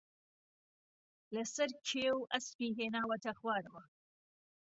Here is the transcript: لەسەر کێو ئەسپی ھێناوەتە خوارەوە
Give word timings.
لەسەر 1.35 1.69
کێو 1.87 2.19
ئەسپی 2.31 2.75
ھێناوەتە 2.77 3.31
خوارەوە 3.39 3.83